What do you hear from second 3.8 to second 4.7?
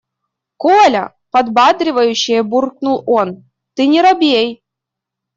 не робей.